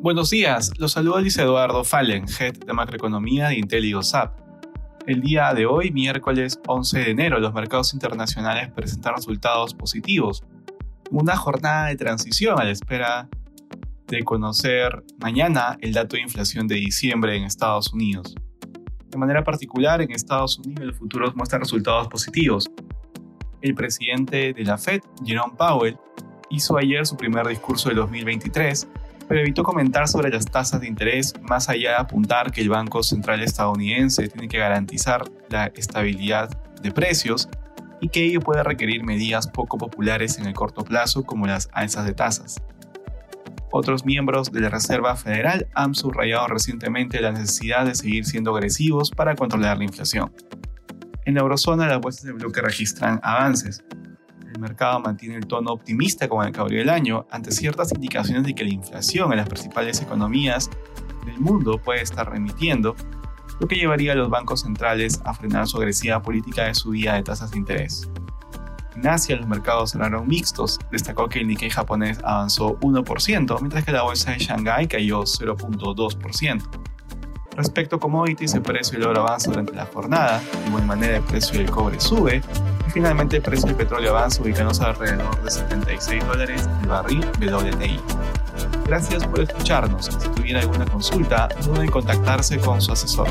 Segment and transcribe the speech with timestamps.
[0.00, 4.32] Buenos días, los saluda Luis Eduardo Fallen, Head de Macroeconomía de IntelliGoSap.
[5.08, 10.44] El día de hoy, miércoles 11 de enero, los mercados internacionales presentan resultados positivos.
[11.10, 13.28] Una jornada de transición a la espera
[14.06, 18.36] de conocer mañana el dato de inflación de diciembre en Estados Unidos.
[19.08, 22.70] De manera particular, en Estados Unidos el futuro muestra resultados positivos.
[23.62, 25.98] El presidente de la Fed, Jerome Powell,
[26.50, 28.86] hizo ayer su primer discurso de 2023,
[29.28, 33.02] pero evitó comentar sobre las tasas de interés más allá de apuntar que el Banco
[33.02, 36.48] Central estadounidense tiene que garantizar la estabilidad
[36.82, 37.48] de precios
[38.00, 42.06] y que ello puede requerir medidas poco populares en el corto plazo como las alzas
[42.06, 42.62] de tasas.
[43.70, 49.10] Otros miembros de la Reserva Federal han subrayado recientemente la necesidad de seguir siendo agresivos
[49.10, 50.32] para controlar la inflación.
[51.26, 53.84] En la eurozona las bolsas de bloque registran avances.
[54.58, 58.42] El mercado mantiene el tono optimista con el que abrió el año ante ciertas indicaciones
[58.42, 60.68] de que la inflación en las principales economías
[61.24, 62.96] del mundo puede estar remitiendo,
[63.60, 67.22] lo que llevaría a los bancos centrales a frenar su agresiva política de subida de
[67.22, 68.10] tasas de interés.
[68.96, 73.92] En Asia los mercados cerraron mixtos, destacó que el Nikkei japonés avanzó 1%, mientras que
[73.92, 76.62] la bolsa de Shanghái cayó 0.2%.
[77.54, 81.22] Respecto a commodities, el precio del oro avanza durante la jornada, de igual manera el
[81.22, 82.42] precio del cobre sube,
[82.98, 88.00] finalmente el precio del petróleo avanza ubicándose alrededor de 76 dólares el barril WTI.
[88.86, 90.06] Gracias por escucharnos.
[90.06, 93.28] Si tuviera alguna consulta, no duden en contactarse con su asesor.